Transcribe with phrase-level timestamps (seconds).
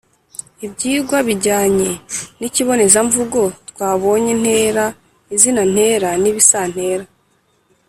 [0.65, 1.89] ibyigwa bijyanye
[2.39, 4.85] n’ikibonezamvugo twabonyemo ntera,
[5.35, 7.05] izina ntera n’ibisantera.